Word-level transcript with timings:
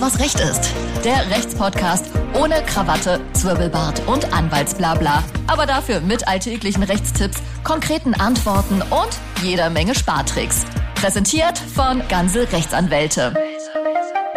Was 0.00 0.20
Recht 0.20 0.38
ist. 0.38 0.72
Der 1.04 1.28
Rechtspodcast 1.28 2.06
ohne 2.34 2.62
Krawatte, 2.62 3.20
Zwirbelbart 3.32 4.06
und 4.06 4.32
Anwaltsblabla. 4.32 5.24
Aber 5.48 5.66
dafür 5.66 6.00
mit 6.00 6.28
alltäglichen 6.28 6.84
Rechtstipps, 6.84 7.42
konkreten 7.64 8.14
Antworten 8.14 8.80
und 8.80 9.08
jeder 9.42 9.70
Menge 9.70 9.96
Spartricks. 9.96 10.64
Präsentiert 10.94 11.58
von 11.58 12.00
Ganze 12.08 12.50
Rechtsanwälte. 12.52 13.34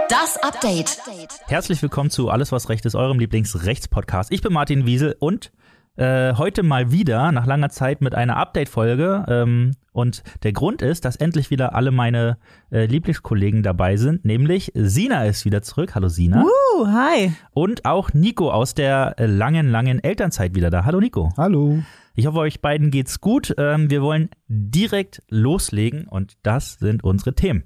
Das 0.10 0.38
Update. 0.42 0.98
Herzlich 1.46 1.80
willkommen 1.84 2.10
zu 2.10 2.30
Alles, 2.32 2.52
was 2.52 2.70
Recht 2.70 2.86
ist, 2.88 2.96
eurem 2.96 3.20
Lieblingsrechtspodcast. 3.20 4.32
Ich 4.32 4.42
bin 4.42 4.54
Martin 4.54 4.88
Wiesel 4.88 5.16
und 5.20 5.52
äh, 5.98 6.34
heute 6.36 6.64
mal 6.64 6.92
wieder 6.92 7.32
nach 7.32 7.46
langer 7.46 7.70
Zeit 7.70 8.02
mit 8.02 8.16
einer 8.16 8.38
Update-Folge. 8.38 9.26
Ähm, 9.28 9.72
und 9.94 10.24
der 10.44 10.54
Grund 10.54 10.82
ist, 10.82 11.04
dass 11.04 11.18
endlich 11.18 11.50
wieder 11.50 11.76
alle 11.76 11.92
meine 11.92 12.38
äh, 12.72 12.86
Lieblingskollegen 12.86 13.62
dabei 13.62 13.98
sind, 13.98 14.24
nämlich 14.24 14.72
Sina 14.74 15.26
ist 15.26 15.44
wieder 15.44 15.62
zurück. 15.62 15.96
Hallo 15.96 16.08
Sina. 16.08 16.44
Uh, 16.44 16.88
hi. 16.88 17.34
Und 17.52 17.86
auch 17.86 18.14
Nico 18.14 18.52
aus 18.52 18.74
der 18.74 19.16
äh, 19.18 19.26
langen, 19.26 19.70
langen 19.70 20.02
Elternzeit 20.02 20.56
wieder 20.56 20.70
da. 20.70 20.86
Hallo 20.86 21.00
Nico. 21.00 21.30
Hallo. 21.38 21.80
Ich 22.16 22.26
hoffe, 22.26 22.40
euch 22.40 22.62
beiden 22.62 22.92
geht's 22.92 23.20
gut. 23.20 23.54
Ähm, 23.58 23.90
wir 23.90 24.02
wollen 24.02 24.30
direkt 24.48 25.22
loslegen 25.30 26.08
und 26.08 26.38
das 26.44 26.74
sind 26.80 27.04
unsere 27.04 27.34
Themen. 27.36 27.64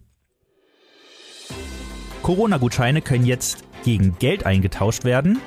Corona-Gutscheine 2.24 3.02
können 3.02 3.26
jetzt 3.26 3.64
gegen 3.84 4.18
Geld 4.18 4.48
eingetauscht 4.48 5.04
werden. 5.04 5.40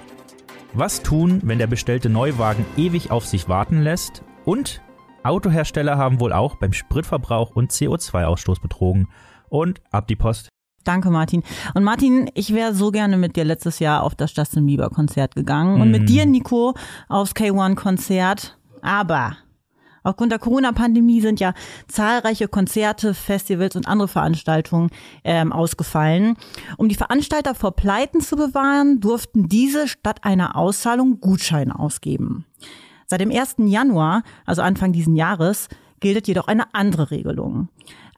Was 0.75 1.03
tun, 1.03 1.41
wenn 1.45 1.59
der 1.59 1.67
bestellte 1.67 2.09
Neuwagen 2.09 2.65
ewig 2.77 3.11
auf 3.11 3.27
sich 3.27 3.49
warten 3.49 3.83
lässt? 3.83 4.23
Und 4.45 4.81
Autohersteller 5.23 5.97
haben 5.99 6.21
wohl 6.21 6.33
auch 6.33 6.57
beim 6.57 6.73
Spritverbrauch 6.73 7.57
und 7.57 7.73
CO2-Ausstoß 7.73 8.61
betrogen. 8.61 9.09
Und 9.49 9.81
ab 9.91 10.07
die 10.09 10.17
Post. 10.17 10.49
Danke, 10.85 11.11
Martin. 11.11 11.43
Und 11.75 11.85
Martin, 11.85 12.31
ich 12.35 12.55
wäre 12.55 12.75
so 12.75 12.91
gerne 12.91 13.17
mit 13.17 13.37
dir 13.37 13.45
letztes 13.45 13.79
Jahr 13.79 14.03
auf 14.03 14.15
das 14.15 14.35
Justin 14.37 14.67
Bieber 14.67 14.89
Konzert 14.91 15.35
gegangen 15.35 15.81
und 15.81 15.91
mit 15.91 16.03
Mm. 16.03 16.07
dir, 16.07 16.27
Nico, 16.27 16.75
aufs 17.09 17.35
K1 17.35 17.75
Konzert. 17.75 18.59
Aber 18.81 19.37
aufgrund 20.03 20.33
der 20.33 20.39
Corona-Pandemie 20.39 21.21
sind 21.21 21.41
ja 21.41 21.55
zahlreiche 21.89 22.49
Konzerte, 22.49 23.15
Festivals 23.15 23.77
und 23.77 23.89
andere 23.89 24.09
Veranstaltungen 24.09 24.91
ähm, 25.25 25.53
ausgefallen. 25.53 26.37
Um 26.77 26.89
die 26.89 26.95
Veranstalter 26.95 27.55
vor 27.55 27.73
Pleiten 27.73 28.21
zu 28.21 28.37
bewahren, 28.37 29.01
durften 29.01 29.49
diese 29.49 29.89
statt 29.89 30.21
einer 30.23 30.57
Auszahlung 30.57 31.21
Gutscheine 31.21 31.79
ausgeben. 31.79 32.45
Seit 33.07 33.21
dem 33.21 33.31
1. 33.31 33.57
Januar, 33.59 34.23
also 34.45 34.63
Anfang 34.63 34.93
diesen 34.93 35.17
Jahres, 35.17 35.69
gilt 36.01 36.29
jedoch 36.29 36.47
eine 36.47 36.75
andere 36.75 37.11
Regelung. 37.11 37.69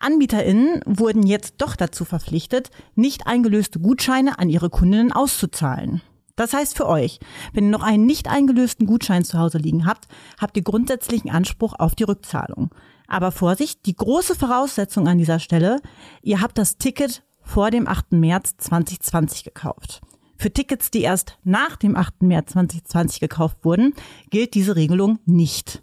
AnbieterInnen 0.01 0.81
wurden 0.87 1.23
jetzt 1.23 1.57
doch 1.59 1.77
dazu 1.77 2.05
verpflichtet, 2.05 2.71
nicht 2.95 3.27
eingelöste 3.27 3.81
Gutscheine 3.81 4.39
an 4.39 4.49
ihre 4.49 4.71
Kundinnen 4.71 5.13
auszuzahlen. 5.13 6.01
Das 6.41 6.55
heißt 6.55 6.75
für 6.75 6.89
euch, 6.89 7.21
wenn 7.53 7.65
ihr 7.65 7.71
noch 7.71 7.83
einen 7.83 8.07
nicht 8.07 8.27
eingelösten 8.27 8.87
Gutschein 8.87 9.27
zu 9.27 9.39
Hause 9.39 9.59
liegen 9.59 9.85
habt, 9.85 10.09
habt 10.41 10.57
ihr 10.57 10.63
grundsätzlichen 10.63 11.31
Anspruch 11.31 11.75
auf 11.79 11.95
die 11.95 12.05
Rückzahlung. 12.05 12.75
Aber 13.09 13.31
Vorsicht, 13.31 13.85
die 13.85 13.95
große 13.95 14.35
Voraussetzung 14.35 15.07
an 15.07 15.19
dieser 15.19 15.39
Stelle, 15.39 15.83
ihr 16.23 16.41
habt 16.41 16.57
das 16.57 16.79
Ticket 16.79 17.25
vor 17.43 17.71
dem 17.71 17.87
8. 17.87 18.13
März 18.13 18.55
2020 18.57 19.45
gekauft. 19.45 20.01
Für 20.39 20.51
Tickets, 20.51 20.91
die 20.91 21.03
erst 21.03 21.37
nach 21.45 21.77
dem 21.77 21.95
8. 21.95 22.23
März 22.23 22.53
2020 22.53 23.21
gekauft 23.21 23.59
wurden, 23.63 23.93
gilt 24.31 24.55
diese 24.55 24.77
Regelung 24.77 25.19
nicht. 25.27 25.83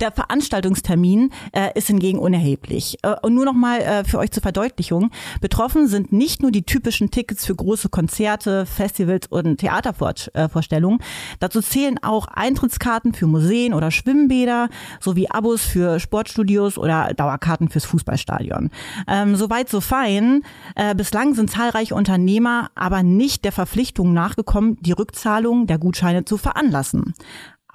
Der 0.00 0.12
Veranstaltungstermin 0.12 1.30
äh, 1.52 1.70
ist 1.74 1.88
hingegen 1.88 2.18
unerheblich. 2.18 2.98
Äh, 3.02 3.14
und 3.22 3.34
nur 3.34 3.44
noch 3.44 3.54
mal 3.54 3.80
äh, 3.80 4.04
für 4.04 4.18
euch 4.18 4.30
zur 4.30 4.42
Verdeutlichung. 4.42 5.10
Betroffen 5.40 5.88
sind 5.88 6.12
nicht 6.12 6.42
nur 6.42 6.50
die 6.50 6.62
typischen 6.62 7.10
Tickets 7.10 7.46
für 7.46 7.54
große 7.54 7.88
Konzerte, 7.88 8.66
Festivals 8.66 9.26
und 9.28 9.58
Theatervorstellungen. 9.58 11.00
Dazu 11.40 11.60
zählen 11.60 11.98
auch 12.02 12.28
Eintrittskarten 12.28 13.14
für 13.14 13.26
Museen 13.26 13.74
oder 13.74 13.90
Schwimmbäder 13.90 14.68
sowie 15.00 15.28
Abos 15.28 15.64
für 15.64 16.00
Sportstudios 16.00 16.78
oder 16.78 17.14
Dauerkarten 17.14 17.68
fürs 17.68 17.84
Fußballstadion. 17.84 18.70
Ähm, 19.06 19.36
Soweit 19.36 19.68
so 19.68 19.80
fein. 19.80 20.42
Äh, 20.74 20.94
bislang 20.94 21.34
sind 21.34 21.50
zahlreiche 21.50 21.94
Unternehmer 21.94 22.70
aber 22.74 23.02
nicht 23.02 23.44
der 23.44 23.52
Verpflichtung 23.52 24.12
nachgekommen, 24.12 24.78
die 24.80 24.92
Rückzahlung 24.92 25.66
der 25.66 25.78
Gutscheine 25.78 26.24
zu 26.24 26.36
veranlassen. 26.36 27.14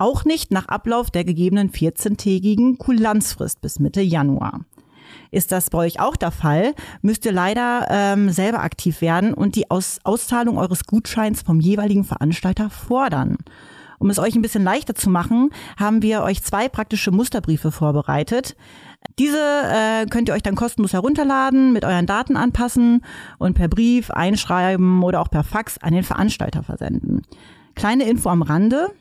Auch 0.04 0.26
nicht 0.26 0.52
nach 0.52 0.68
Ablauf 0.68 1.12
der 1.12 1.24
gegebenen 1.24 1.72
14-tägigen 1.72 2.78
Kulanzfrist 2.78 3.62
bis 3.62 3.80
Mitte 3.80 4.02
Januar. 4.02 4.66
Ist 5.32 5.54
das 5.54 5.70
bei 5.70 5.78
euch 5.78 6.02
auch 6.02 6.18
der 6.18 6.32
Fall, 6.32 6.74
müsst 7.02 7.24
ihr 7.24 7.32
leider 7.32 7.88
ähm, 7.90 8.30
selber 8.30 8.64
aktiv 8.64 9.00
werden 9.00 9.34
und 9.34 9.56
die 9.56 9.72
Aus 9.72 10.00
Auszahlung 10.04 10.58
eures 10.58 10.88
Gutscheins 10.88 11.42
vom 11.42 11.62
jeweiligen 11.62 12.04
Veranstalter 12.04 12.70
fordern. 12.70 13.38
Um 13.98 14.10
es 14.10 14.20
euch 14.20 14.36
ein 14.36 14.42
bisschen 14.42 14.66
leichter 14.66 14.94
zu 14.94 15.10
machen, 15.10 15.52
haben 15.78 16.02
wir 16.02 16.24
euch 16.24 16.44
zwei 16.44 16.68
praktische 16.68 17.12
Musterbriefe 17.12 17.72
vorbereitet. 17.72 18.58
Diese 19.20 19.40
äh, 19.40 20.06
könnt 20.08 20.28
ihr 20.28 20.36
euch 20.36 20.44
dann 20.44 20.56
kostenlos 20.56 20.92
herunterladen, 20.92 21.72
mit 21.72 21.86
euren 21.86 22.08
Daten 22.08 22.36
anpassen 22.36 23.06
und 23.38 23.54
per 23.54 23.70
Brief 23.70 24.12
einschreiben 24.12 25.02
oder 25.02 25.22
auch 25.22 25.30
per 25.30 25.46
Fax 25.46 25.78
an 25.78 25.94
den 25.94 26.04
Veranstalter 26.04 26.62
versenden. 26.62 27.22
Kleine 27.74 28.04
Info 28.04 28.28
am 28.28 28.42
Rande 28.42 28.92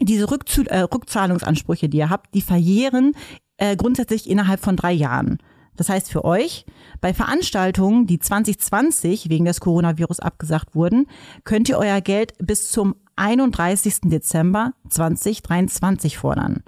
diese 0.00 0.30
Rückzu 0.30 0.64
äh, 0.66 0.80
Rückzahlungsansprüche, 0.80 1.88
die 1.88 1.98
ihr 1.98 2.10
habt, 2.10 2.34
die 2.34 2.42
verjähren 2.42 3.14
äh, 3.56 3.76
grundsätzlich 3.76 4.28
innerhalb 4.28 4.60
von 4.60 4.76
drei 4.76 4.92
Jahren. 4.92 5.38
Das 5.76 5.88
heißt 5.88 6.10
für 6.10 6.24
euch, 6.24 6.64
bei 7.00 7.12
Veranstaltungen, 7.12 8.06
die 8.06 8.18
2020 8.18 9.28
wegen 9.28 9.44
des 9.44 9.60
Coronavirus 9.60 10.20
abgesagt 10.20 10.74
wurden, 10.74 11.06
könnt 11.44 11.68
ihr 11.68 11.78
euer 11.78 12.00
Geld 12.00 12.32
bis 12.38 12.70
zum 12.70 12.96
31. 13.16 14.00
Dezember 14.04 14.72
2023 14.88 16.18
fordern. 16.18 16.62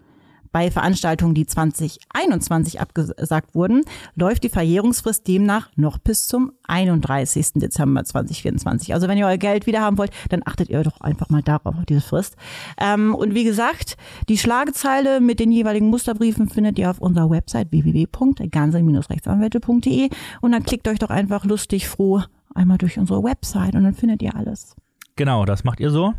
Bei 0.53 0.71
Veranstaltungen, 0.71 1.35
die 1.35 1.47
2021 1.47 2.81
abgesagt 2.81 3.55
wurden, 3.55 3.83
läuft 4.15 4.45
die 4.45 4.49
Verjährungsfrist 4.49 5.27
demnach 5.27 5.71
noch 5.77 5.99
bis 5.99 6.27
zum 6.27 6.53
31. 6.65 7.55
Dezember 7.55 8.05
2024. 8.05 8.95
Also 8.95 9.09
wenn 9.09 9.19
ihr 9.19 9.27
euer 9.27 9.39
Geld 9.39 9.67
wieder 9.67 9.81
haben 9.81 9.99
wollt, 9.99 10.13
dann 10.31 10.43
achtet 10.45 10.69
ihr 10.69 10.83
doch 10.83 11.01
einfach 11.01 11.29
mal 11.29 11.43
darauf, 11.43 11.77
auf 11.77 11.87
diese 11.87 12.01
Frist. 12.01 12.37
Ähm, 12.79 13.15
und 13.15 13.35
wie 13.35 13.45
gesagt, 13.45 13.97
die 14.29 14.39
Schlagezeile 14.39 15.21
mit 15.21 15.41
den 15.41 15.53
jeweiligen 15.53 15.89
Musterbriefen 15.89 16.49
findet 16.49 16.79
ihr 16.79 16.91
auf 16.91 17.01
unserer 17.01 17.31
Website 17.31 17.73
www.ganze-rechtsanwälte.de 17.73 20.11
und 20.41 20.53
dann 20.53 20.63
klickt 20.63 20.89
euch 20.89 20.99
doch 20.99 21.11
einfach 21.11 21.45
lustig 21.45 21.89
froh 21.89 22.23
einmal 22.55 22.79
durch 22.79 22.99
unsere 22.99 23.23
Website 23.23 23.75
und 23.75 23.85
dann 23.85 23.95
findet 23.95 24.23
ihr 24.23 24.35
alles. 24.35 24.75
Genau, 25.17 25.45
das 25.45 25.65
macht 25.65 25.81
ihr 25.81 25.91
so. 25.91 26.15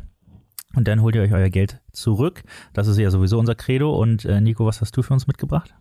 Und 0.75 0.88
dann 0.88 1.02
holt 1.02 1.16
ihr 1.16 1.22
euch 1.22 1.34
euer 1.34 1.50
Geld 1.50 1.81
zurück. 1.91 2.44
Das 2.74 2.88
ist 2.88 2.97
ja 2.97 3.09
sowieso 3.09 3.40
unser 3.40 3.56
Credo. 3.56 3.96
Und 3.96 4.25
äh, 4.25 4.40
Nico, 4.40 4.66
was 4.66 4.81
hast 4.81 4.96
du 4.96 5.02
für 5.02 5.13
uns 5.13 5.28
mitgebracht? 5.28 5.74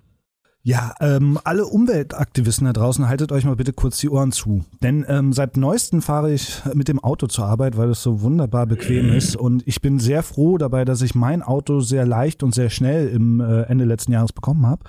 Ja, 0.63 0.93
ähm, 1.01 1.39
alle 1.45 1.67
Umweltaktivisten 1.67 2.67
da 2.67 2.73
draußen, 2.73 3.09
haltet 3.09 3.33
euch 3.33 3.45
mal 3.45 3.57
bitte 3.57 3.73
kurz 3.73 3.99
die 4.01 4.11
Ohren 4.11 4.33
zu. 4.33 4.65
Denn 4.83 5.05
ähm, 5.09 5.33
seit 5.33 5.57
neuestem 5.57 6.03
fahre 6.03 6.33
ich 6.33 6.61
mit 6.75 6.89
dem 6.89 7.03
Auto 7.03 7.27
zur 7.27 7.47
Arbeit, 7.47 7.77
weil 7.77 7.91
es 7.91 8.03
so 8.03 8.23
wunderbar 8.23 8.67
bequem 8.67 9.13
ist. 9.17 9.37
Und 9.37 9.67
ich 9.67 9.81
bin 9.81 9.99
sehr 9.99 10.23
froh 10.23 10.59
dabei, 10.59 10.85
dass 10.85 11.01
ich 11.01 11.15
mein 11.15 11.43
Auto 11.43 11.81
sehr 11.81 12.05
leicht 12.05 12.43
und 12.43 12.55
sehr 12.55 12.71
schnell 12.71 13.09
im 13.09 13.41
äh, 13.41 13.63
Ende 13.63 13.85
letzten 13.85 14.13
Jahres 14.13 14.33
bekommen 14.33 14.67
habe. 14.67 14.85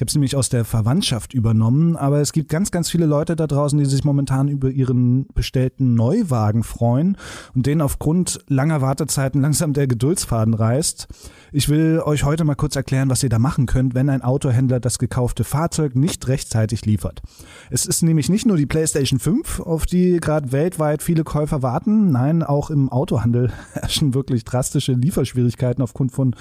Ich 0.00 0.02
habe 0.02 0.08
es 0.08 0.14
nämlich 0.14 0.34
aus 0.34 0.48
der 0.48 0.64
Verwandtschaft 0.64 1.34
übernommen, 1.34 1.94
aber 1.94 2.22
es 2.22 2.32
gibt 2.32 2.48
ganz, 2.48 2.70
ganz 2.70 2.88
viele 2.88 3.04
Leute 3.04 3.36
da 3.36 3.46
draußen, 3.46 3.78
die 3.78 3.84
sich 3.84 4.02
momentan 4.02 4.48
über 4.48 4.70
ihren 4.70 5.26
bestellten 5.34 5.92
Neuwagen 5.92 6.62
freuen 6.62 7.18
und 7.54 7.66
denen 7.66 7.82
aufgrund 7.82 8.38
langer 8.48 8.80
Wartezeiten 8.80 9.42
langsam 9.42 9.74
der 9.74 9.86
Geduldsfaden 9.86 10.54
reißt. 10.54 11.06
Ich 11.52 11.68
will 11.68 12.00
euch 12.02 12.24
heute 12.24 12.44
mal 12.44 12.54
kurz 12.54 12.76
erklären, 12.76 13.10
was 13.10 13.22
ihr 13.22 13.28
da 13.28 13.38
machen 13.38 13.66
könnt, 13.66 13.94
wenn 13.94 14.08
ein 14.08 14.22
Autohändler 14.22 14.80
das 14.80 14.98
gekaufte 14.98 15.44
Fahrzeug 15.44 15.94
nicht 15.96 16.26
rechtzeitig 16.28 16.86
liefert. 16.86 17.20
Es 17.68 17.84
ist 17.84 18.02
nämlich 18.02 18.30
nicht 18.30 18.46
nur 18.46 18.56
die 18.56 18.64
PlayStation 18.64 19.18
5, 19.18 19.60
auf 19.60 19.84
die 19.84 20.16
gerade 20.18 20.50
weltweit 20.50 21.02
viele 21.02 21.24
Käufer 21.24 21.60
warten, 21.60 22.10
nein, 22.10 22.42
auch 22.42 22.70
im 22.70 22.88
Autohandel 22.88 23.52
herrschen 23.74 24.14
wirklich 24.14 24.44
drastische 24.44 24.94
Lieferschwierigkeiten 24.94 25.82
aufgrund 25.82 26.12
von 26.12 26.34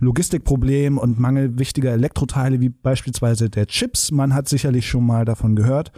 Logistikproblemen 0.00 0.98
und 0.98 1.20
Mangel 1.20 1.56
wichtiger 1.56 1.92
Elektroteile 1.92 2.60
wie 2.60 2.70
beispielsweise 2.70 2.95
der 3.04 3.66
Chips. 3.66 4.10
Man 4.10 4.34
hat 4.34 4.48
sicherlich 4.48 4.88
schon 4.88 5.06
mal 5.06 5.24
davon 5.24 5.56
gehört. 5.56 5.92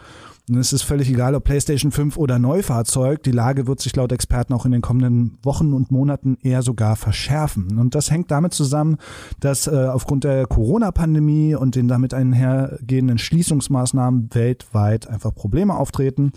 Und 0.49 0.56
es 0.56 0.73
ist 0.73 0.83
völlig 0.83 1.11
egal, 1.11 1.35
ob 1.35 1.45
PlayStation 1.45 1.93
5 1.93 2.17
oder 2.17 2.39
Neufahrzeug. 2.39 3.23
Die 3.23 3.33
Lage 3.33 3.67
wird 3.67 3.81
sich 3.81 3.95
laut 3.95 4.12
Experten 4.12 4.55
auch 4.55 4.65
in 4.65 4.73
den 4.73 4.81
kommenden 4.81 5.39
Wochen 5.43 5.75
und 5.75 5.91
Monaten 5.91 6.39
eher 6.41 6.62
sogar 6.62 6.97
verschärfen. 6.97 7.79
Und 7.79 7.95
das 7.95 8.11
hängt 8.11 8.31
damit 8.31 8.55
zusammen, 8.55 8.97
dass 9.41 9.67
äh, 9.67 9.89
aufgrund 9.93 10.25
der 10.25 10.47
Corona-Pandemie 10.47 11.55
und 11.55 11.75
den 11.75 11.87
damit 11.87 12.15
einhergehenden 12.15 13.19
Schließungsmaßnahmen 13.19 14.31
weltweit 14.33 15.06
einfach 15.06 15.35
Probleme 15.35 15.77
auftreten. 15.77 16.33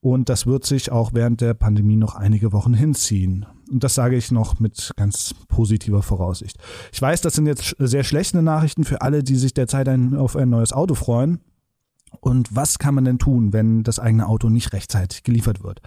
Und 0.00 0.28
das 0.28 0.46
wird 0.46 0.64
sich 0.64 0.92
auch 0.92 1.10
während 1.12 1.40
der 1.40 1.54
Pandemie 1.54 1.96
noch 1.96 2.14
einige 2.14 2.52
Wochen 2.52 2.72
hinziehen. 2.72 3.46
Und 3.70 3.84
das 3.84 3.94
sage 3.94 4.16
ich 4.16 4.32
noch 4.32 4.58
mit 4.58 4.90
ganz 4.96 5.34
positiver 5.48 6.02
Voraussicht. 6.02 6.58
Ich 6.92 7.00
weiß, 7.00 7.20
das 7.20 7.34
sind 7.34 7.46
jetzt 7.46 7.76
sehr 7.78 8.02
schlechte 8.04 8.42
Nachrichten 8.42 8.84
für 8.84 9.00
alle, 9.00 9.22
die 9.22 9.36
sich 9.36 9.54
derzeit 9.54 9.88
ein, 9.88 10.16
auf 10.16 10.36
ein 10.36 10.50
neues 10.50 10.72
Auto 10.72 10.94
freuen. 10.94 11.40
Und 12.20 12.54
was 12.54 12.78
kann 12.78 12.96
man 12.96 13.04
denn 13.04 13.18
tun, 13.18 13.52
wenn 13.52 13.84
das 13.84 14.00
eigene 14.00 14.26
Auto 14.26 14.48
nicht 14.48 14.72
rechtzeitig 14.72 15.22
geliefert 15.22 15.62
wird? 15.62 15.80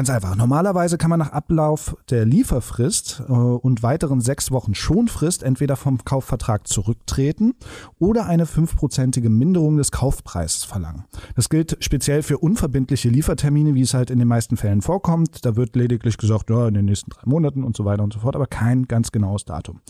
Ganz 0.00 0.08
einfach. 0.08 0.34
Normalerweise 0.34 0.96
kann 0.96 1.10
man 1.10 1.18
nach 1.18 1.32
Ablauf 1.32 1.94
der 2.08 2.24
Lieferfrist 2.24 3.22
äh, 3.28 3.32
und 3.32 3.82
weiteren 3.82 4.22
sechs 4.22 4.50
Wochen 4.50 4.74
Schonfrist 4.74 5.42
entweder 5.42 5.76
vom 5.76 6.02
Kaufvertrag 6.06 6.66
zurücktreten 6.66 7.52
oder 7.98 8.24
eine 8.24 8.46
fünfprozentige 8.46 9.28
Minderung 9.28 9.76
des 9.76 9.92
Kaufpreises 9.92 10.64
verlangen. 10.64 11.04
Das 11.36 11.50
gilt 11.50 11.76
speziell 11.80 12.22
für 12.22 12.38
unverbindliche 12.38 13.10
Liefertermine, 13.10 13.74
wie 13.74 13.82
es 13.82 13.92
halt 13.92 14.08
in 14.08 14.18
den 14.18 14.26
meisten 14.26 14.56
Fällen 14.56 14.80
vorkommt. 14.80 15.44
Da 15.44 15.54
wird 15.54 15.76
lediglich 15.76 16.16
gesagt, 16.16 16.48
ja, 16.48 16.66
in 16.66 16.72
den 16.72 16.86
nächsten 16.86 17.10
drei 17.10 17.24
Monaten 17.26 17.62
und 17.62 17.76
so 17.76 17.84
weiter 17.84 18.02
und 18.02 18.14
so 18.14 18.20
fort, 18.20 18.36
aber 18.36 18.46
kein 18.46 18.88
ganz 18.88 19.12
genaues 19.12 19.44
Datum. 19.44 19.80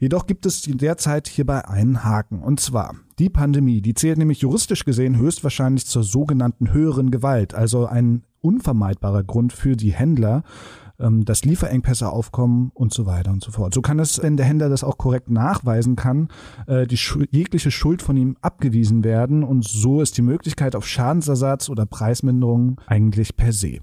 Jedoch 0.00 0.26
gibt 0.26 0.44
es 0.44 0.62
derzeit 0.62 1.28
hierbei 1.28 1.68
einen 1.68 2.02
Haken. 2.02 2.42
Und 2.42 2.58
zwar, 2.58 2.96
die 3.18 3.30
Pandemie, 3.30 3.82
die 3.82 3.94
zählt 3.94 4.18
nämlich 4.18 4.40
juristisch 4.40 4.84
gesehen 4.84 5.18
höchstwahrscheinlich 5.18 5.86
zur 5.86 6.02
sogenannten 6.02 6.72
höheren 6.72 7.10
Gewalt, 7.10 7.54
also 7.54 7.86
ein 7.86 8.24
unvermeidbarer 8.40 9.22
Grund 9.22 9.52
für 9.52 9.76
die 9.76 9.92
Händler, 9.92 10.42
ähm, 10.98 11.24
dass 11.24 11.44
Lieferengpässe 11.44 12.10
aufkommen 12.10 12.70
und 12.74 12.92
so 12.92 13.06
weiter 13.06 13.30
und 13.30 13.42
so 13.42 13.50
fort. 13.50 13.74
So 13.74 13.82
kann 13.82 13.98
es, 13.98 14.22
wenn 14.22 14.36
der 14.36 14.46
Händler 14.46 14.68
das 14.68 14.84
auch 14.84 14.98
korrekt 14.98 15.30
nachweisen 15.30 15.96
kann, 15.96 16.28
äh, 16.66 16.86
die 16.86 16.98
jegliche 17.30 17.70
Schuld 17.70 18.02
von 18.02 18.16
ihm 18.16 18.36
abgewiesen 18.40 19.04
werden 19.04 19.42
und 19.42 19.64
so 19.64 20.00
ist 20.00 20.16
die 20.16 20.22
Möglichkeit 20.22 20.74
auf 20.76 20.86
Schadensersatz 20.86 21.68
oder 21.68 21.86
Preisminderung 21.86 22.80
eigentlich 22.86 23.36
per 23.36 23.52
se. 23.52 23.78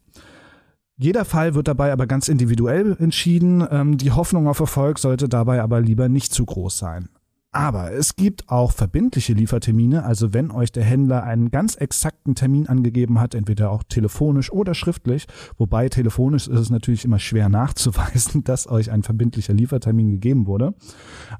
Jeder 0.98 1.24
Fall 1.24 1.56
wird 1.56 1.70
dabei 1.70 1.94
aber 1.94 2.08
ganz 2.08 2.28
individuell 2.28 2.98
entschieden. 3.00 3.66
Ähm, 3.72 3.98
die 3.98 4.12
Hoffnung 4.12 4.48
auf 4.48 4.60
Erfolg 4.60 5.00
sollte 5.00 5.30
dabei 5.30 5.62
aber 5.62 5.80
lieber 5.80 6.10
nicht 6.10 6.34
zu 6.34 6.46
groß 6.46 6.78
sein. 6.78 7.10
Aber 7.52 7.92
es 7.92 8.16
gibt 8.16 8.48
auch 8.50 8.72
verbindliche 8.72 9.34
Liefertermine, 9.34 10.06
also 10.06 10.36
wenn 10.36 10.52
euch 10.52 10.72
der 10.72 10.84
Händler 10.84 11.24
einen 11.24 11.50
ganz 11.50 11.74
exakten 11.74 12.36
Termin 12.36 12.68
angegeben 12.68 13.20
hat, 13.20 13.34
entweder 13.34 13.72
auch 13.72 13.82
telefonisch 13.82 14.52
oder 14.52 14.76
schriftlich, 14.76 15.26
wobei 15.58 15.90
telefonisch 15.90 16.48
ist 16.48 16.60
es 16.60 16.70
natürlich 16.70 17.06
immer 17.06 17.18
schwer 17.18 17.50
nachzuweisen, 17.50 18.44
dass 18.46 18.70
euch 18.70 18.92
ein 18.92 19.02
verbindlicher 19.02 19.54
Liefertermin 19.54 20.12
gegeben 20.12 20.46
wurde. 20.46 20.76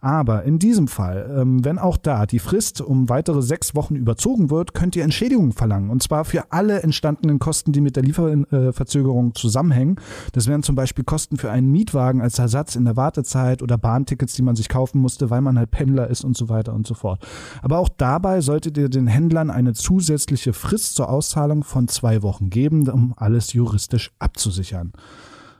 Aber 0.02 0.46
in 0.46 0.58
diesem 0.58 0.88
Fall, 0.88 1.32
ähm, 1.38 1.64
wenn 1.64 1.78
auch 1.78 1.98
da 1.98 2.26
die 2.26 2.40
Frist 2.40 2.82
um 2.82 3.08
weitere 3.08 3.44
sechs 3.44 3.76
Wochen 3.76 3.96
überzogen 3.96 4.50
wird, 4.50 4.74
könnt 4.74 4.96
ihr 4.96 5.04
Entschädigungen 5.04 5.52
verlangen. 5.52 5.92
Und 5.92 6.02
zwar 6.02 6.26
für 6.26 6.52
alle 6.52 6.82
entstandenen 6.82 7.38
Kosten, 7.38 7.72
die 7.72 7.82
mit 7.82 7.96
der 7.96 8.04
Lieferverzögerung 8.04 9.36
zusammenhängen. 9.36 9.98
Das 10.32 10.48
wären 10.48 10.64
zum 10.64 10.76
Beispiel 10.76 11.04
Kosten 11.04 11.38
für 11.38 11.52
einen 11.52 11.70
Mietwagen 11.70 12.20
als 12.22 12.40
Ersatz 12.40 12.76
in 12.76 12.86
der 12.86 12.96
Wartezeit 12.96 13.62
oder 13.62 13.78
Bahntickets, 13.78 14.34
die 14.34 14.42
man 14.42 14.56
sich 14.56 14.70
kaufen 14.70 15.00
musste, 15.00 15.30
weil 15.30 15.42
man 15.42 15.60
halt 15.60 15.70
Pendler 15.70 15.99
Händler 16.00 16.10
ist 16.10 16.24
und 16.24 16.38
so 16.38 16.50
weiter 16.50 16.74
und 16.74 16.88
so 16.88 16.94
fort. 16.94 17.26
Aber 17.62 17.80
auch 17.80 17.90
dabei 17.90 18.42
solltet 18.42 18.78
ihr 18.78 18.90
den 18.90 19.08
Händlern 19.08 19.50
eine 19.50 19.74
zusätzliche 19.74 20.54
Frist 20.54 20.96
zur 20.96 21.10
Auszahlung 21.10 21.64
von 21.64 21.88
zwei 21.88 22.22
Wochen 22.22 22.50
geben, 22.50 22.88
um 22.90 23.14
alles 23.18 23.54
juristisch 23.54 24.12
abzusichern. 24.20 24.94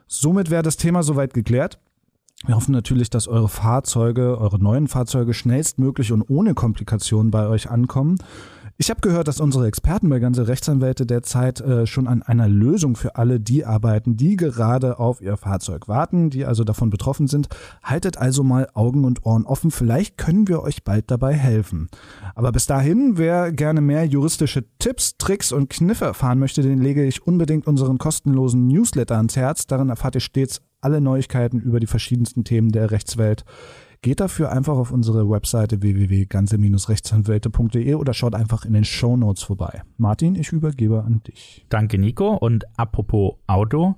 Somit 0.06 0.50
wäre 0.50 0.62
das 0.62 0.76
Thema 0.76 1.02
soweit 1.02 1.34
geklärt. 1.34 1.78
Wir 2.46 2.56
hoffen 2.56 2.72
natürlich, 2.72 3.10
dass 3.10 3.28
eure 3.28 3.48
Fahrzeuge, 3.48 4.38
eure 4.38 4.58
neuen 4.58 4.88
Fahrzeuge 4.88 5.34
schnellstmöglich 5.34 6.10
und 6.10 6.22
ohne 6.30 6.54
Komplikationen 6.54 7.30
bei 7.30 7.46
euch 7.46 7.70
ankommen. 7.70 8.16
Ich 8.82 8.88
habe 8.88 9.02
gehört, 9.02 9.28
dass 9.28 9.40
unsere 9.40 9.66
Experten 9.66 10.08
bei 10.08 10.20
ganze 10.20 10.48
Rechtsanwälte 10.48 11.04
derzeit 11.04 11.60
äh, 11.60 11.86
schon 11.86 12.06
an 12.06 12.22
einer 12.22 12.48
Lösung 12.48 12.96
für 12.96 13.16
alle 13.16 13.38
die 13.38 13.66
arbeiten, 13.66 14.16
die 14.16 14.36
gerade 14.36 14.98
auf 14.98 15.20
ihr 15.20 15.36
Fahrzeug 15.36 15.86
warten, 15.86 16.30
die 16.30 16.46
also 16.46 16.64
davon 16.64 16.88
betroffen 16.88 17.26
sind. 17.26 17.48
Haltet 17.82 18.16
also 18.16 18.42
mal 18.42 18.70
Augen 18.72 19.04
und 19.04 19.26
Ohren 19.26 19.44
offen, 19.44 19.70
vielleicht 19.70 20.16
können 20.16 20.48
wir 20.48 20.62
euch 20.62 20.82
bald 20.82 21.10
dabei 21.10 21.34
helfen. 21.34 21.90
Aber 22.34 22.52
bis 22.52 22.64
dahin, 22.64 23.18
wer 23.18 23.52
gerne 23.52 23.82
mehr 23.82 24.06
juristische 24.06 24.64
Tipps, 24.78 25.18
Tricks 25.18 25.52
und 25.52 25.68
Kniffe 25.68 26.06
erfahren 26.06 26.38
möchte, 26.38 26.62
den 26.62 26.80
lege 26.80 27.04
ich 27.04 27.26
unbedingt 27.26 27.66
unseren 27.66 27.98
kostenlosen 27.98 28.66
Newsletter 28.66 29.18
ans 29.18 29.36
Herz. 29.36 29.66
Darin 29.66 29.90
erfahrt 29.90 30.14
ihr 30.14 30.22
stets 30.22 30.62
alle 30.80 31.02
Neuigkeiten 31.02 31.60
über 31.60 31.80
die 31.80 31.86
verschiedensten 31.86 32.44
Themen 32.44 32.72
der 32.72 32.90
Rechtswelt. 32.90 33.44
Geht 34.02 34.20
dafür 34.20 34.50
einfach 34.50 34.78
auf 34.78 34.92
unsere 34.92 35.28
Webseite 35.28 35.82
www.ganze-rechtsanwälte.de 35.82 37.96
oder 37.96 38.14
schaut 38.14 38.34
einfach 38.34 38.64
in 38.64 38.72
den 38.72 38.86
Show 38.86 39.18
Notes 39.18 39.42
vorbei. 39.42 39.82
Martin, 39.98 40.36
ich 40.36 40.52
übergebe 40.52 41.04
an 41.04 41.22
dich. 41.22 41.66
Danke, 41.68 41.98
Nico. 41.98 42.34
Und 42.34 42.64
apropos 42.78 43.34
Auto, 43.46 43.96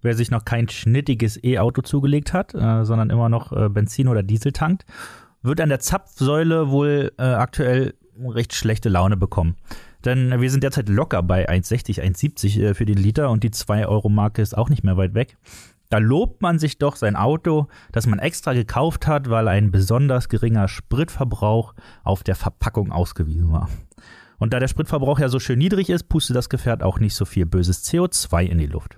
wer 0.00 0.14
sich 0.14 0.30
noch 0.30 0.46
kein 0.46 0.70
schnittiges 0.70 1.38
E-Auto 1.44 1.82
zugelegt 1.82 2.32
hat, 2.32 2.54
äh, 2.54 2.86
sondern 2.86 3.10
immer 3.10 3.28
noch 3.28 3.52
äh, 3.52 3.68
Benzin 3.68 4.08
oder 4.08 4.22
Diesel 4.22 4.52
tankt, 4.52 4.86
wird 5.42 5.60
an 5.60 5.68
der 5.68 5.80
Zapfsäule 5.80 6.70
wohl 6.70 7.12
äh, 7.18 7.22
aktuell 7.22 7.92
recht 8.18 8.54
schlechte 8.54 8.88
Laune 8.88 9.18
bekommen. 9.18 9.56
Denn 10.04 10.40
wir 10.40 10.50
sind 10.50 10.64
derzeit 10.64 10.88
locker 10.88 11.22
bei 11.22 11.48
1,60, 11.48 12.00
1,70 12.00 12.62
äh, 12.62 12.74
für 12.74 12.86
den 12.86 12.96
Liter 12.96 13.30
und 13.30 13.44
die 13.44 13.50
2-Euro-Marke 13.50 14.40
ist 14.40 14.56
auch 14.56 14.70
nicht 14.70 14.82
mehr 14.82 14.96
weit 14.96 15.12
weg. 15.14 15.36
Da 15.92 15.98
lobt 15.98 16.40
man 16.40 16.58
sich 16.58 16.78
doch 16.78 16.96
sein 16.96 17.16
Auto, 17.16 17.66
das 17.92 18.06
man 18.06 18.18
extra 18.18 18.54
gekauft 18.54 19.06
hat, 19.06 19.28
weil 19.28 19.46
ein 19.46 19.70
besonders 19.70 20.30
geringer 20.30 20.66
Spritverbrauch 20.66 21.74
auf 22.02 22.22
der 22.22 22.34
Verpackung 22.34 22.90
ausgewiesen 22.90 23.52
war. 23.52 23.68
Und 24.38 24.54
da 24.54 24.58
der 24.58 24.68
Spritverbrauch 24.68 25.18
ja 25.18 25.28
so 25.28 25.38
schön 25.38 25.58
niedrig 25.58 25.90
ist, 25.90 26.08
pustet 26.08 26.34
das 26.34 26.48
Gefährt 26.48 26.82
auch 26.82 26.98
nicht 26.98 27.14
so 27.14 27.26
viel 27.26 27.44
böses 27.44 27.84
CO2 27.84 28.44
in 28.44 28.56
die 28.56 28.68
Luft. 28.68 28.96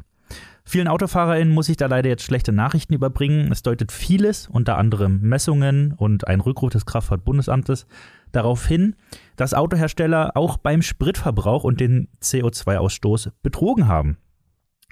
Vielen 0.65 0.87
AutofahrerInnen 0.87 1.53
muss 1.53 1.69
ich 1.69 1.77
da 1.77 1.87
leider 1.87 2.09
jetzt 2.09 2.23
schlechte 2.23 2.53
Nachrichten 2.53 2.95
überbringen. 2.95 3.51
Es 3.51 3.65
deutet 3.65 3.91
vieles, 3.91 4.47
unter 4.47 4.79
anderem 4.79 5.19
Messungen 5.21 5.95
und 5.95 6.29
ein 6.29 6.41
Rückruf 6.41 6.71
des 6.71 6.87
Kraftfahrtbundesamtes, 6.87 7.89
darauf 8.31 8.69
hin, 8.69 8.95
dass 9.35 9.53
Autohersteller 9.53 10.37
auch 10.37 10.59
beim 10.59 10.81
Spritverbrauch 10.81 11.65
und 11.65 11.81
den 11.81 12.07
CO2-Ausstoß 12.23 13.33
betrogen 13.43 13.89
haben. 13.89 14.17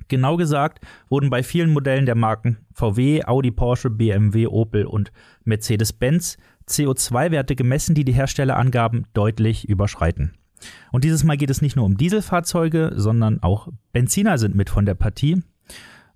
Genau 0.08 0.36
gesagt 0.36 0.84
wurden 1.08 1.30
bei 1.30 1.42
vielen 1.42 1.70
Modellen 1.70 2.06
der 2.06 2.14
Marken 2.14 2.58
VW, 2.72 3.24
Audi, 3.24 3.50
Porsche, 3.50 3.90
BMW, 3.90 4.46
Opel 4.46 4.86
und 4.86 5.12
Mercedes-Benz 5.44 6.36
CO2-Werte 6.68 7.56
gemessen, 7.56 7.94
die 7.94 8.04
die 8.04 8.12
Herstellerangaben 8.12 9.06
deutlich 9.14 9.68
überschreiten. 9.68 10.32
Und 10.92 11.04
dieses 11.04 11.24
Mal 11.24 11.36
geht 11.36 11.50
es 11.50 11.62
nicht 11.62 11.76
nur 11.76 11.84
um 11.84 11.96
Dieselfahrzeuge, 11.96 12.92
sondern 12.96 13.42
auch 13.42 13.68
Benziner 13.92 14.38
sind 14.38 14.54
mit 14.54 14.70
von 14.70 14.86
der 14.86 14.94
Partie. 14.94 15.42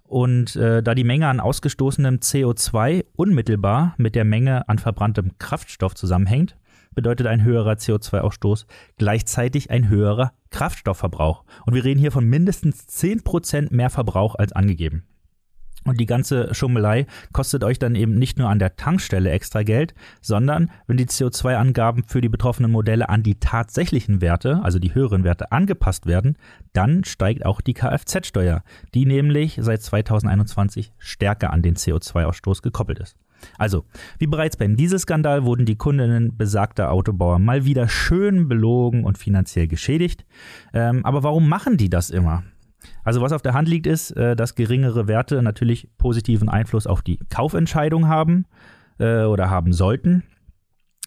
Und 0.04 0.54
äh, 0.54 0.82
da 0.84 0.94
die 0.94 1.04
Menge 1.04 1.26
an 1.26 1.40
ausgestoßenem 1.40 2.16
CO2 2.16 3.04
unmittelbar 3.16 3.94
mit 3.98 4.14
der 4.14 4.24
Menge 4.24 4.68
an 4.68 4.78
verbranntem 4.78 5.32
Kraftstoff 5.38 5.96
zusammenhängt, 5.96 6.56
bedeutet 6.96 7.28
ein 7.28 7.44
höherer 7.44 7.75
CO2-Ausstoß 7.75 8.66
gleichzeitig 8.98 9.70
ein 9.70 9.88
höherer 9.88 10.32
Kraftstoffverbrauch. 10.50 11.44
Und 11.64 11.75
wir 11.75 11.84
reden 11.84 12.00
hier 12.00 12.10
von 12.10 12.25
mindestens 12.25 12.88
10% 12.88 13.72
mehr 13.72 13.91
Verbrauch 13.91 14.34
als 14.34 14.53
angegeben. 14.53 15.05
Und 15.86 16.00
die 16.00 16.06
ganze 16.06 16.53
Schummelei 16.53 17.06
kostet 17.32 17.62
euch 17.62 17.79
dann 17.79 17.94
eben 17.94 18.17
nicht 18.17 18.38
nur 18.38 18.48
an 18.48 18.58
der 18.58 18.74
Tankstelle 18.74 19.31
extra 19.31 19.62
Geld, 19.62 19.94
sondern 20.20 20.70
wenn 20.88 20.96
die 20.96 21.06
CO2-Angaben 21.06 22.03
für 22.05 22.20
die 22.20 22.29
betroffenen 22.29 22.72
Modelle 22.72 23.08
an 23.08 23.22
die 23.22 23.38
tatsächlichen 23.38 24.20
Werte, 24.20 24.60
also 24.65 24.81
die 24.81 24.94
höheren 24.94 25.22
Werte, 25.22 25.53
angepasst 25.53 26.06
werden, 26.06 26.38
dann 26.72 27.05
steigt 27.05 27.46
auch 27.46 27.60
die 27.60 27.74
Kfz-Steuer, 27.74 28.65
die 28.94 29.06
nämlich 29.06 29.58
seit 29.62 29.81
2021 29.82 30.93
stärker 30.98 31.53
an 31.53 31.62
den 31.62 31.76
CO2-Ausstoß 31.76 32.62
gekoppelt 32.62 32.98
ist. 32.98 33.17
Also, 33.58 33.84
wie 34.19 34.26
bereits 34.26 34.56
beim 34.56 34.76
Dieselskandal 34.76 35.44
wurden 35.44 35.66
die 35.66 35.76
Kundinnen 35.76 36.36
besagter 36.36 36.90
Autobauer 36.90 37.38
mal 37.38 37.64
wieder 37.64 37.88
schön 37.88 38.48
belogen 38.48 39.05
und 39.05 39.19
finanziell 39.19 39.69
geschädigt. 39.69 40.24
Ähm, 40.72 41.05
aber 41.05 41.22
warum 41.22 41.48
machen 41.48 41.76
die 41.76 41.90
das 41.90 42.10
immer? 42.10 42.43
Also 43.05 43.20
was 43.20 43.32
auf 43.32 43.43
der 43.43 43.55
Hand 43.55 43.69
liegt, 43.69 43.86
ist, 43.86 44.12
äh, 44.12 44.36
dass 44.36 44.55
geringere 44.55 45.08
Werte 45.08 45.43
natürlich 45.43 45.88
positiven 45.98 46.48
Einfluss 46.48 46.86
auf 46.86 47.02
die 47.02 47.19
Kaufentscheidung 47.31 48.08
haben 48.08 48.46
äh, 48.98 49.24
oder 49.24 49.50
haben 49.50 49.72
sollten. 49.72 50.22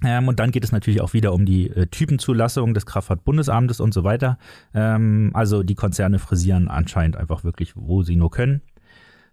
Ähm, 0.03 0.29
und 0.29 0.39
dann 0.39 0.51
geht 0.51 0.63
es 0.63 0.71
natürlich 0.71 1.01
auch 1.01 1.13
wieder 1.13 1.33
um 1.33 1.45
die 1.45 1.69
äh, 1.69 1.87
Typenzulassung 1.87 2.73
des 2.73 2.85
Kraftfahrtbundesamtes 2.85 3.81
und 3.81 3.93
so 3.93 4.03
weiter. 4.03 4.37
Ähm, 4.73 5.31
also 5.33 5.61
die 5.61 5.75
Konzerne 5.75 6.19
frisieren 6.19 6.69
anscheinend 6.69 7.17
einfach 7.17 7.43
wirklich, 7.43 7.73
wo 7.75 8.01
sie 8.03 8.15
nur 8.15 8.31
können. 8.31 8.61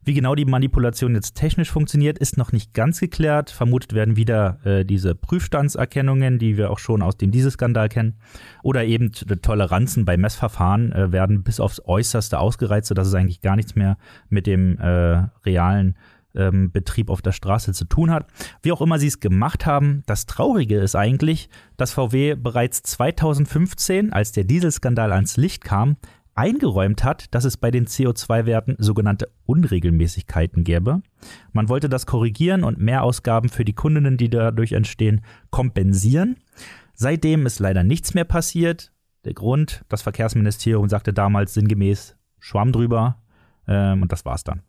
Wie 0.07 0.15
genau 0.15 0.37
die 0.37 0.45
Manipulation 0.45 1.17
jetzt 1.17 1.35
technisch 1.35 1.69
funktioniert, 1.69 2.17
ist 2.17 2.39
noch 2.39 2.53
nicht 2.53 2.75
ganz 2.75 3.01
geklärt. 3.01 3.51
Vermutet 3.51 3.93
werden 3.93 4.15
wieder 4.15 4.61
äh, 4.65 4.85
diese 4.85 5.17
Prüfstandserkennungen, 5.17 6.39
die 6.39 6.57
wir 6.57 6.71
auch 6.71 6.79
schon 6.79 7.03
aus 7.03 7.17
dem 7.17 7.33
Dieselskandal 7.33 7.89
kennen. 7.89 8.15
Oder 8.63 8.85
eben 8.85 9.11
Toleranzen 9.11 10.05
bei 10.05 10.17
Messverfahren 10.17 10.93
äh, 10.93 11.11
werden 11.11 11.43
bis 11.43 11.59
aufs 11.59 11.83
Äußerste 11.85 12.39
ausgereizt, 12.39 12.87
sodass 12.87 13.09
es 13.09 13.15
eigentlich 13.15 13.41
gar 13.41 13.57
nichts 13.57 13.75
mehr 13.75 13.99
mit 14.29 14.47
dem 14.47 14.79
äh, 14.79 15.25
realen 15.45 15.97
ähm, 16.37 16.71
Betrieb 16.71 17.11
auf 17.11 17.21
der 17.21 17.33
Straße 17.33 17.73
zu 17.73 17.85
tun 17.87 18.13
hat. 18.13 18.27
Wie 18.63 18.71
auch 18.71 18.81
immer 18.81 19.01
sie 19.01 19.09
es 19.09 19.19
gemacht 19.19 19.67
haben, 19.67 20.05
das 20.07 20.27
Traurige 20.27 20.79
ist 20.79 20.95
eigentlich, 20.95 21.49
dass 21.77 21.93
VW 21.93 22.37
bereits 22.37 22.83
2015, 22.85 24.13
als 24.13 24.31
der 24.31 24.45
Dieselskandal 24.45 25.13
ans 25.13 25.37
Licht 25.37 25.65
kam, 25.65 25.97
eingeräumt 26.37 27.05
hat, 27.05 27.35
dass 27.35 27.45
es 27.45 27.57
bei 27.57 27.71
den 27.71 27.87
CO2-Werten 27.87 28.77
sogenannte 28.79 29.31
Unregelmäßigkeiten 29.47 30.65
gäbe. 30.65 31.03
Man 31.53 31.69
wollte 31.69 31.89
das 31.89 32.07
korrigieren 32.07 32.65
und 32.65 32.79
Mehrausgaben 32.79 33.49
für 33.49 33.65
die 33.65 33.75
Kundinnen, 33.75 34.17
die 34.17 34.31
dadurch 34.31 34.73
entstehen, 34.73 35.23
kompensieren. 35.51 36.37
Seitdem 36.95 37.47
ist 37.47 37.59
leider 37.59 37.85
nichts 37.85 38.15
mehr 38.15 38.25
passiert. 38.25 38.93
Der 39.25 39.35
Grund, 39.35 39.85
das 39.89 40.03
Verkehrsministerium 40.03 40.89
sagte 40.89 41.13
damals 41.13 41.55
sinngemäß 41.55 42.17
Schwamm 42.39 42.73
drüber. 42.73 43.23
Ähm, 43.67 44.03
und 44.03 44.13
das 44.13 44.25
war's 44.25 44.45
dann. 44.45 44.63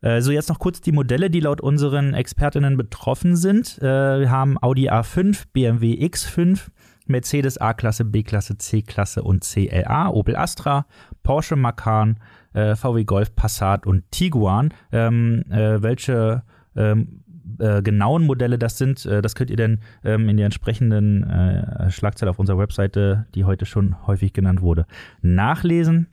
Äh, 0.00 0.20
so, 0.20 0.30
jetzt 0.32 0.48
noch 0.48 0.58
kurz 0.58 0.80
die 0.80 0.92
Modelle, 0.92 1.30
die 1.30 1.40
laut 1.40 1.60
unseren 1.60 2.14
Expertinnen 2.14 2.76
betroffen 2.76 3.36
sind. 3.36 3.78
Äh, 3.78 4.20
wir 4.20 4.30
haben 4.30 4.56
Audi 4.62 4.90
A5, 4.90 5.44
BMW 5.52 5.94
X5, 5.94 6.68
Mercedes 7.06 7.58
A-Klasse, 7.58 8.04
B-Klasse, 8.04 8.58
C-Klasse 8.58 9.22
und 9.22 9.44
CLA, 9.44 10.10
Opel 10.10 10.36
Astra, 10.36 10.86
Porsche 11.22 11.56
Macan, 11.56 12.18
äh, 12.52 12.74
VW 12.74 13.04
Golf, 13.04 13.34
Passat 13.34 13.86
und 13.86 14.10
Tiguan. 14.10 14.72
Ähm, 14.92 15.44
äh, 15.50 15.82
welche 15.82 16.42
ähm, 16.74 17.22
äh, 17.58 17.82
genauen 17.82 18.24
Modelle 18.24 18.58
das 18.58 18.78
sind, 18.78 19.06
äh, 19.06 19.22
das 19.22 19.34
könnt 19.34 19.50
ihr 19.50 19.56
dann 19.56 19.80
ähm, 20.04 20.28
in 20.28 20.36
der 20.36 20.46
entsprechenden 20.46 21.22
äh, 21.24 21.90
Schlagzeile 21.90 22.30
auf 22.30 22.38
unserer 22.38 22.58
Webseite, 22.58 23.26
die 23.34 23.44
heute 23.44 23.66
schon 23.66 24.06
häufig 24.06 24.32
genannt 24.32 24.62
wurde, 24.62 24.86
nachlesen. 25.22 26.08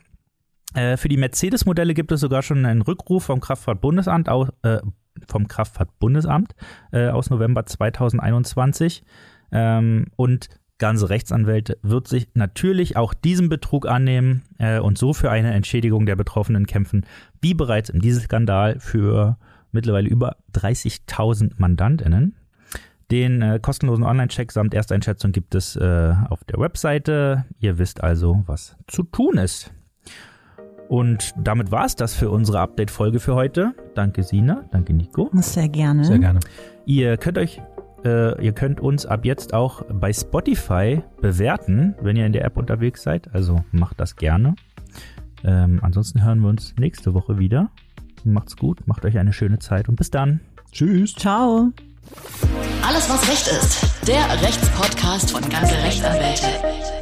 Äh, 0.74 0.98
für 0.98 1.10
die 1.10 1.18
Mercedes-Modelle 1.18 1.94
gibt 1.94 2.12
es 2.12 2.22
sogar 2.22 2.42
schon 2.44 2.66
einen 2.66 2.82
Rückruf 2.82 3.26
vom 3.26 3.40
Kraftfahrtbundesamt 3.40 4.30
aus, 4.30 4.50
vom 5.28 5.48
Kraftfahrtbundesamt 5.48 6.56
aus 6.92 7.30
November 7.30 7.66
2021. 7.66 9.04
Ähm, 9.52 10.08
und 10.16 10.50
ganze 10.80 11.10
Rechtsanwälte 11.10 11.78
wird 11.82 12.08
sich 12.08 12.28
natürlich 12.34 12.98
auch 12.98 13.14
diesem 13.14 13.50
Betrug 13.50 13.88
annehmen 13.88 14.44
äh, 14.58 14.80
und 14.80 14.98
so 14.98 15.14
für 15.14 15.32
eine 15.32 15.54
Entschädigung 15.54 16.06
der 16.06 16.16
Betroffenen 16.16 16.66
kämpfen, 16.66 17.06
wie 17.42 17.54
bereits 17.54 17.90
in 17.90 18.00
diesem 18.00 18.24
Skandal 18.24 18.80
für 18.80 19.38
mittlerweile 19.72 20.10
über 20.10 20.38
30.000 20.54 21.54
MandantInnen. 21.58 22.36
Den 23.12 23.42
äh, 23.42 23.60
kostenlosen 23.62 24.04
Online-Check 24.04 24.52
samt 24.52 24.74
Ersteinschätzung 24.74 25.32
gibt 25.32 25.56
es 25.56 25.76
äh, 25.76 26.14
auf 26.30 26.44
der 26.46 26.60
Webseite. 26.60 27.46
Ihr 27.60 27.78
wisst 27.78 28.02
also, 28.02 28.44
was 28.46 28.76
zu 28.88 29.04
tun 29.04 29.38
ist. 29.38 29.72
Und 30.90 31.34
damit 31.38 31.72
war 31.72 31.86
es 31.86 31.96
das 31.96 32.14
für 32.14 32.30
unsere 32.30 32.60
Update-Folge 32.60 33.20
für 33.20 33.36
heute. 33.36 33.74
Danke 33.96 34.24
Sina, 34.24 34.66
danke 34.72 34.94
Nico. 34.94 35.30
Sehr 35.34 35.70
gerne. 35.70 36.06
Sehr 36.06 36.20
gerne. 36.20 36.40
Ihr 36.86 37.18
könnt 37.18 37.38
euch, 37.38 37.62
äh, 38.06 38.44
ihr 38.44 38.54
könnt 38.54 38.80
uns 38.80 39.06
ab 39.06 39.26
jetzt 39.26 39.54
auch 39.54 39.84
bei 39.90 40.12
Spotify 40.14 41.02
bewerten, 41.22 41.96
wenn 42.02 42.16
ihr 42.16 42.26
in 42.26 42.34
der 42.34 42.46
App 42.46 42.58
unterwegs 42.58 43.04
seid. 43.04 43.34
Also 43.34 43.64
macht 43.72 44.00
das 44.00 44.16
gerne. 44.16 44.56
Ähm, 45.44 45.80
ansonsten 45.82 46.24
hören 46.24 46.40
wir 46.40 46.50
uns 46.50 46.76
nächste 46.78 47.14
Woche 47.14 47.38
wieder. 47.38 47.70
Macht's 48.24 48.56
gut, 48.56 48.88
macht 48.88 49.04
euch 49.06 49.18
eine 49.18 49.34
schöne 49.34 49.60
Zeit 49.60 49.90
und 49.90 49.96
bis 49.96 50.10
dann. 50.10 50.40
Tschüss. 50.72 51.14
Ciao. 51.14 51.72
Alles, 52.86 53.10
was 53.10 53.30
Recht 53.30 53.48
ist. 53.48 54.08
Der 54.08 54.42
Rechtspodcast 54.42 55.32
von 55.32 55.42
ganze 55.50 55.76
Rechtsanwälte. 55.76 56.93